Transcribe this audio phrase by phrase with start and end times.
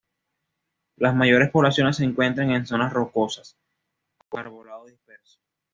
[0.95, 3.55] Las mayores poblaciones se encuentran en zonas rocosas,
[4.29, 5.37] con arbolado disperso.